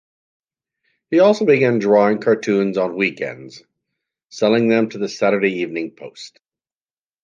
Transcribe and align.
He 1.11 1.19
also 1.19 1.45
began 1.45 1.77
drawing 1.77 2.21
cartoons 2.21 2.75
on 2.79 2.95
weekends, 2.97 3.61
selling 4.29 4.67
them 4.67 4.89
to 4.89 4.97
The 4.97 5.07
Saturday 5.07 5.51
Evening 5.59 5.91
Post. 5.91 6.39